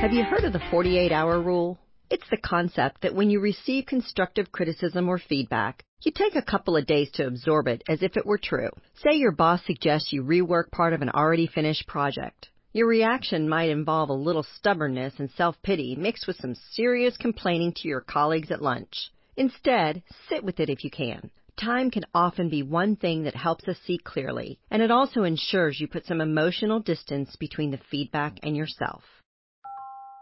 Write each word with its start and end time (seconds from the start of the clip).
Have 0.00 0.12
you 0.12 0.24
heard 0.24 0.44
of 0.44 0.52
the 0.52 0.62
48 0.70 1.10
hour 1.10 1.40
rule? 1.40 1.78
It's 2.10 2.28
the 2.30 2.36
concept 2.36 3.00
that 3.00 3.14
when 3.14 3.30
you 3.30 3.40
receive 3.40 3.86
constructive 3.86 4.52
criticism 4.52 5.08
or 5.08 5.18
feedback, 5.18 5.82
you 6.02 6.12
take 6.12 6.36
a 6.36 6.42
couple 6.42 6.76
of 6.76 6.86
days 6.86 7.10
to 7.12 7.26
absorb 7.26 7.66
it 7.66 7.82
as 7.88 8.02
if 8.02 8.16
it 8.16 8.26
were 8.26 8.38
true. 8.38 8.68
Say 9.02 9.16
your 9.16 9.32
boss 9.32 9.64
suggests 9.64 10.12
you 10.12 10.22
rework 10.22 10.70
part 10.70 10.92
of 10.92 11.00
an 11.00 11.08
already 11.08 11.46
finished 11.46 11.88
project. 11.88 12.50
Your 12.74 12.86
reaction 12.86 13.48
might 13.48 13.70
involve 13.70 14.10
a 14.10 14.12
little 14.12 14.44
stubbornness 14.58 15.14
and 15.18 15.30
self 15.30 15.56
pity 15.62 15.96
mixed 15.96 16.26
with 16.26 16.36
some 16.36 16.54
serious 16.72 17.16
complaining 17.16 17.72
to 17.76 17.88
your 17.88 18.02
colleagues 18.02 18.50
at 18.50 18.62
lunch. 18.62 19.10
Instead, 19.34 20.02
sit 20.28 20.44
with 20.44 20.60
it 20.60 20.68
if 20.68 20.84
you 20.84 20.90
can. 20.90 21.30
Time 21.56 21.90
can 21.90 22.04
often 22.14 22.50
be 22.50 22.62
one 22.62 22.96
thing 22.96 23.22
that 23.22 23.34
helps 23.34 23.66
us 23.66 23.78
see 23.86 23.96
clearly, 23.96 24.58
and 24.70 24.82
it 24.82 24.90
also 24.90 25.22
ensures 25.22 25.80
you 25.80 25.88
put 25.88 26.04
some 26.04 26.20
emotional 26.20 26.80
distance 26.80 27.34
between 27.36 27.70
the 27.70 27.80
feedback 27.90 28.38
and 28.42 28.54
yourself. 28.54 29.02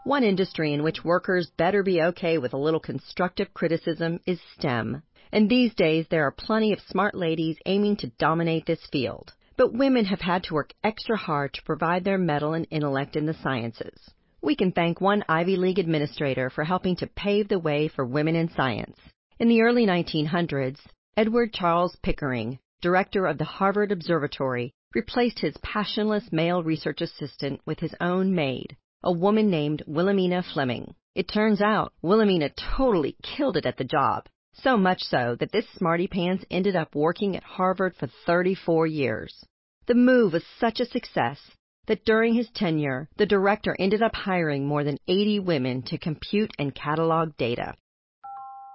One 0.05 0.23
industry 0.23 0.75
in 0.75 0.83
which 0.83 1.03
workers 1.03 1.51
better 1.57 1.83
be 1.83 2.03
okay 2.03 2.37
with 2.37 2.53
a 2.53 2.59
little 2.59 2.79
constructive 2.79 3.55
criticism 3.55 4.21
is 4.27 4.39
STEM. 4.53 5.03
And 5.33 5.49
these 5.49 5.75
days 5.75 6.07
there 6.11 6.25
are 6.25 6.31
plenty 6.31 6.75
of 6.75 6.81
smart 6.81 7.15
ladies 7.15 7.57
aiming 7.65 7.97
to 7.97 8.13
dominate 8.19 8.67
this 8.67 8.85
field. 8.93 9.33
But 9.57 9.73
women 9.73 10.05
have 10.05 10.21
had 10.21 10.45
to 10.45 10.53
work 10.53 10.75
extra 10.85 11.17
hard 11.17 11.55
to 11.55 11.63
provide 11.63 12.05
their 12.05 12.19
mettle 12.19 12.53
and 12.53 12.67
intellect 12.71 13.17
in 13.17 13.25
the 13.25 13.33
sciences. 13.33 14.11
We 14.43 14.55
can 14.55 14.73
thank 14.73 15.01
one 15.01 15.25
Ivy 15.27 15.57
League 15.57 15.79
administrator 15.79 16.51
for 16.51 16.65
helping 16.65 16.97
to 16.97 17.07
pave 17.07 17.49
the 17.49 17.59
way 17.59 17.89
for 17.89 18.05
women 18.05 18.37
in 18.37 18.51
science. 18.51 18.99
In 19.39 19.49
the 19.49 19.63
early 19.63 19.87
1900s, 19.87 20.81
Edward 21.17 21.55
Charles 21.55 21.97
Pickering, 22.03 22.59
director 22.83 23.25
of 23.27 23.39
the 23.39 23.45
Harvard 23.45 23.91
Observatory, 23.91 24.75
replaced 24.95 25.39
his 25.39 25.57
passionless 25.63 26.31
male 26.31 26.63
research 26.63 27.01
assistant 27.01 27.63
with 27.65 27.81
his 27.81 27.95
own 28.03 28.35
maid, 28.35 28.77
a 29.05 29.13
woman 29.13 29.51
named 29.51 29.83
Wilhelmina 29.87 30.43
Fleming. 30.43 30.95
It 31.15 31.29
turns 31.29 31.61
out 31.61 31.93
Wilhelmina 32.01 32.49
totally 32.77 33.17
killed 33.23 33.59
it 33.59 33.67
at 33.67 33.77
the 33.77 33.85
job. 33.85 34.27
So 34.55 34.79
much 34.79 35.03
so 35.03 35.37
that 35.41 35.53
this 35.53 35.67
smarty 35.77 36.07
pants 36.07 36.45
ended 36.51 36.75
up 36.75 36.95
working 36.95 37.37
at 37.37 37.43
Harvard 37.43 37.95
for 37.97 38.09
34 38.25 38.87
years. 38.87 39.45
The 39.87 39.95
move 39.95 40.33
was 40.33 40.45
such 40.59 40.81
a 40.81 40.87
success 40.87 41.39
that 41.87 42.07
during 42.07 42.33
his 42.33 42.49
tenure, 42.55 43.11
the 43.19 43.27
director 43.27 43.77
ended 43.79 44.03
up 44.03 44.15
hiring 44.15 44.67
more 44.67 44.85
than 44.85 44.99
80 45.07 45.41
women 45.41 45.83
to 45.83 45.99
compute 45.99 46.53
and 46.59 46.75
catalog 46.75 47.37
data. 47.37 47.75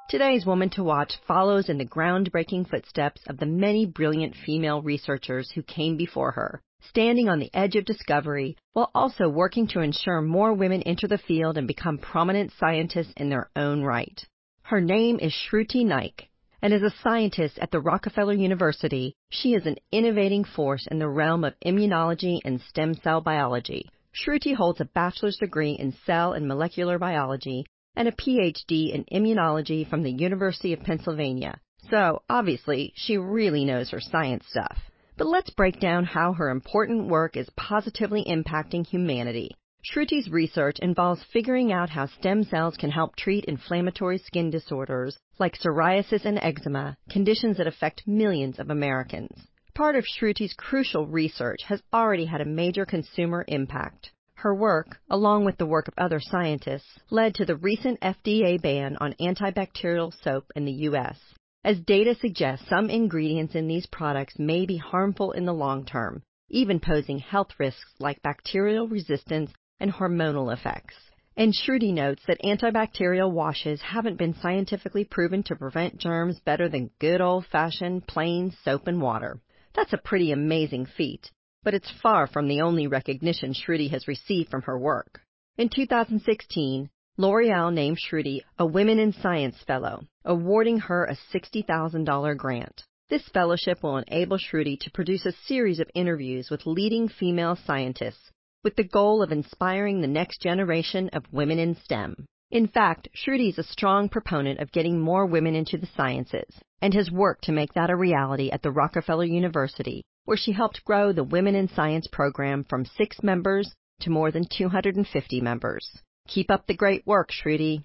Today's 0.09 0.45
Woman 0.45 0.69
to 0.71 0.83
Watch 0.83 1.13
follows 1.27 1.69
in 1.69 1.79
the 1.79 1.85
groundbreaking 1.85 2.69
footsteps 2.69 3.21
of 3.27 3.37
the 3.37 3.47
many 3.47 3.87
brilliant 3.87 4.35
female 4.45 4.83
researchers 4.83 5.49
who 5.51 5.63
came 5.63 5.97
before 5.97 6.31
her, 6.33 6.61
standing 6.81 7.29
on 7.29 7.39
the 7.39 7.49
edge 7.53 7.75
of 7.75 7.85
discovery 7.85 8.55
while 8.73 8.91
also 8.95 9.27
working 9.27 9.67
to 9.67 9.81
ensure 9.81 10.21
more 10.21 10.53
women 10.53 10.81
enter 10.83 11.07
the 11.07 11.17
field 11.17 11.57
and 11.57 11.67
become 11.67 11.97
prominent 11.97 12.51
scientists 12.59 13.13
in 13.17 13.29
their 13.29 13.49
own 13.55 13.83
right. 13.83 14.25
Her 14.63 14.81
name 14.81 15.19
is 15.19 15.33
Shruti 15.33 15.85
Naik, 15.85 16.29
and 16.61 16.73
as 16.73 16.81
a 16.81 16.93
scientist 17.01 17.57
at 17.59 17.71
the 17.71 17.79
Rockefeller 17.79 18.33
University, 18.33 19.13
she 19.29 19.53
is 19.53 19.65
an 19.65 19.77
innovating 19.91 20.43
force 20.43 20.87
in 20.91 20.99
the 20.99 21.09
realm 21.09 21.43
of 21.43 21.53
immunology 21.65 22.39
and 22.45 22.61
stem 22.61 22.93
cell 22.95 23.21
biology. 23.21 23.89
Shruti 24.13 24.55
holds 24.55 24.81
a 24.81 24.85
bachelor's 24.85 25.37
degree 25.37 25.73
in 25.73 25.93
cell 26.05 26.33
and 26.33 26.47
molecular 26.47 26.97
biology 26.97 27.65
and 27.95 28.07
a 28.07 28.11
PhD 28.11 28.93
in 28.93 29.05
immunology 29.05 29.89
from 29.89 30.03
the 30.03 30.11
University 30.11 30.73
of 30.73 30.81
Pennsylvania. 30.81 31.59
So, 31.89 32.21
obviously, 32.29 32.93
she 32.95 33.17
really 33.17 33.65
knows 33.65 33.89
her 33.89 34.01
science 34.01 34.45
stuff. 34.47 34.77
But 35.19 35.27
let's 35.27 35.49
break 35.49 35.81
down 35.81 36.05
how 36.05 36.31
her 36.31 36.49
important 36.49 37.09
work 37.09 37.35
is 37.35 37.49
positively 37.57 38.23
impacting 38.23 38.87
humanity. 38.87 39.51
Shruti's 39.81 40.29
research 40.31 40.79
involves 40.79 41.25
figuring 41.33 41.73
out 41.73 41.89
how 41.89 42.05
stem 42.05 42.45
cells 42.45 42.77
can 42.77 42.89
help 42.89 43.17
treat 43.17 43.43
inflammatory 43.43 44.17
skin 44.19 44.49
disorders 44.49 45.19
like 45.37 45.57
psoriasis 45.57 46.23
and 46.23 46.39
eczema, 46.41 46.95
conditions 47.09 47.57
that 47.57 47.67
affect 47.67 48.07
millions 48.07 48.59
of 48.59 48.69
Americans. 48.69 49.49
Part 49.75 49.97
of 49.97 50.05
Shruti's 50.05 50.53
crucial 50.53 51.05
research 51.05 51.63
has 51.63 51.83
already 51.91 52.23
had 52.23 52.39
a 52.39 52.45
major 52.45 52.85
consumer 52.85 53.43
impact. 53.49 54.11
Her 54.35 54.55
work, 54.55 55.01
along 55.09 55.43
with 55.43 55.57
the 55.57 55.65
work 55.65 55.89
of 55.89 55.95
other 55.97 56.21
scientists, 56.21 56.97
led 57.09 57.35
to 57.35 57.43
the 57.43 57.57
recent 57.57 57.99
FDA 57.99 58.61
ban 58.61 58.95
on 59.01 59.15
antibacterial 59.19 60.13
soap 60.23 60.45
in 60.55 60.63
the 60.63 60.87
U.S. 60.87 61.19
As 61.61 61.81
data 61.81 62.15
suggests, 62.15 62.69
some 62.69 62.89
ingredients 62.89 63.53
in 63.53 63.67
these 63.67 63.85
products 63.85 64.39
may 64.39 64.65
be 64.65 64.77
harmful 64.77 65.33
in 65.33 65.43
the 65.43 65.53
long 65.53 65.83
term, 65.83 66.23
even 66.49 66.79
posing 66.79 67.19
health 67.19 67.51
risks 67.59 67.93
like 67.99 68.21
bacterial 68.21 68.87
resistance 68.87 69.51
and 69.77 69.91
hormonal 69.91 70.53
effects. 70.53 70.95
And 71.35 71.53
Shruti 71.53 71.93
notes 71.93 72.23
that 72.27 72.41
antibacterial 72.43 73.31
washes 73.31 73.81
haven't 73.81 74.17
been 74.17 74.35
scientifically 74.35 75.03
proven 75.03 75.43
to 75.43 75.55
prevent 75.55 75.97
germs 75.97 76.39
better 76.39 76.69
than 76.69 76.91
good 76.99 77.19
old 77.19 77.45
fashioned 77.45 78.07
plain 78.07 78.51
soap 78.63 78.87
and 78.87 79.01
water. 79.01 79.41
That's 79.73 79.93
a 79.93 79.97
pretty 79.97 80.31
amazing 80.31 80.85
feat, 80.85 81.29
but 81.63 81.73
it's 81.73 81.91
far 82.01 82.27
from 82.27 82.47
the 82.47 82.61
only 82.61 82.87
recognition 82.87 83.53
Shruti 83.53 83.89
has 83.91 84.07
received 84.07 84.49
from 84.49 84.61
her 84.61 84.79
work. 84.79 85.21
In 85.57 85.67
2016, 85.67 86.89
L'Oreal 87.19 87.69
named 87.73 87.97
Shruti 87.97 88.39
a 88.57 88.65
Women 88.65 88.97
in 88.97 89.11
Science 89.11 89.57
Fellow, 89.67 90.07
awarding 90.23 90.79
her 90.79 91.03
a 91.03 91.17
$60,000 91.33 92.37
grant. 92.37 92.85
This 93.09 93.27
fellowship 93.33 93.83
will 93.83 93.97
enable 93.97 94.37
Shruti 94.37 94.79
to 94.79 94.91
produce 94.91 95.25
a 95.25 95.33
series 95.45 95.81
of 95.81 95.91
interviews 95.93 96.49
with 96.49 96.65
leading 96.65 97.09
female 97.09 97.57
scientists 97.57 98.31
with 98.63 98.77
the 98.77 98.85
goal 98.85 99.21
of 99.21 99.33
inspiring 99.33 99.99
the 99.99 100.07
next 100.07 100.41
generation 100.41 101.09
of 101.11 101.25
women 101.33 101.59
in 101.59 101.75
STEM. 101.75 102.25
In 102.51 102.67
fact, 102.67 103.09
Shruti 103.13 103.49
is 103.49 103.57
a 103.57 103.63
strong 103.63 104.07
proponent 104.07 104.61
of 104.61 104.71
getting 104.71 104.97
more 104.97 105.25
women 105.25 105.55
into 105.55 105.77
the 105.77 105.89
sciences 105.97 106.61
and 106.81 106.93
has 106.93 107.11
worked 107.11 107.43
to 107.43 107.51
make 107.51 107.73
that 107.73 107.89
a 107.89 107.97
reality 107.97 108.49
at 108.49 108.61
the 108.61 108.71
Rockefeller 108.71 109.25
University, 109.25 110.03
where 110.23 110.37
she 110.37 110.53
helped 110.53 110.85
grow 110.85 111.11
the 111.11 111.25
Women 111.25 111.55
in 111.55 111.67
Science 111.67 112.07
program 112.07 112.63
from 112.63 112.85
six 112.85 113.21
members 113.21 113.73
to 113.99 114.09
more 114.09 114.31
than 114.31 114.45
250 114.49 115.41
members. 115.41 115.99
Keep 116.29 116.51
up 116.51 116.67
the 116.67 116.75
great 116.75 117.07
work, 117.07 117.31
Shruti. 117.31 117.83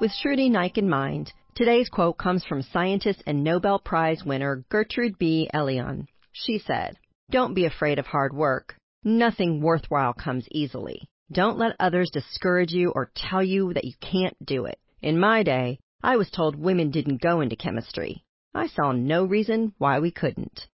With 0.00 0.10
Shruti 0.10 0.50
Naik 0.50 0.78
in 0.78 0.88
mind, 0.88 1.34
today's 1.54 1.90
quote 1.90 2.16
comes 2.16 2.42
from 2.46 2.62
scientist 2.62 3.22
and 3.26 3.44
Nobel 3.44 3.78
Prize 3.78 4.24
winner 4.24 4.64
Gertrude 4.70 5.18
B. 5.18 5.50
Elion. 5.52 6.06
She 6.32 6.58
said, 6.58 6.96
Don't 7.30 7.52
be 7.52 7.66
afraid 7.66 7.98
of 7.98 8.06
hard 8.06 8.34
work. 8.34 8.76
Nothing 9.04 9.60
worthwhile 9.60 10.14
comes 10.14 10.48
easily. 10.50 11.10
Don't 11.30 11.58
let 11.58 11.76
others 11.78 12.10
discourage 12.10 12.72
you 12.72 12.90
or 12.94 13.10
tell 13.14 13.42
you 13.42 13.74
that 13.74 13.84
you 13.84 13.92
can't 14.00 14.36
do 14.44 14.64
it. 14.64 14.78
In 15.02 15.20
my 15.20 15.42
day, 15.42 15.78
I 16.02 16.16
was 16.16 16.30
told 16.30 16.56
women 16.56 16.90
didn't 16.90 17.20
go 17.20 17.42
into 17.42 17.54
chemistry. 17.54 18.24
I 18.54 18.68
saw 18.68 18.92
no 18.92 19.26
reason 19.26 19.74
why 19.76 19.98
we 19.98 20.10
couldn't. 20.10 20.68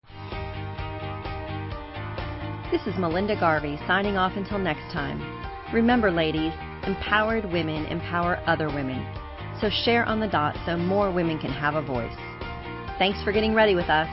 This 2.72 2.84
is 2.86 2.98
Melinda 2.98 3.38
Garvey 3.38 3.78
signing 3.86 4.16
off 4.16 4.32
until 4.36 4.58
next 4.58 4.92
time. 4.92 5.37
Remember, 5.72 6.10
ladies, 6.10 6.52
empowered 6.86 7.44
women 7.52 7.84
empower 7.86 8.40
other 8.46 8.68
women. 8.68 9.06
So 9.60 9.68
share 9.68 10.04
on 10.06 10.18
the 10.18 10.26
dot 10.26 10.56
so 10.64 10.76
more 10.76 11.12
women 11.12 11.38
can 11.38 11.50
have 11.50 11.74
a 11.74 11.82
voice. 11.82 12.14
Thanks 12.98 13.22
for 13.22 13.32
getting 13.32 13.52
ready 13.54 13.74
with 13.74 13.90
us. 13.90 14.08